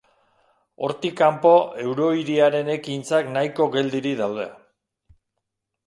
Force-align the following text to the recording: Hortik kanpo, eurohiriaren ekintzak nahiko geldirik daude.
Hortik 0.85 1.13
kanpo, 1.19 1.51
eurohiriaren 1.85 2.73
ekintzak 2.79 3.31
nahiko 3.37 3.71
geldirik 3.79 4.21
daude. 4.27 4.53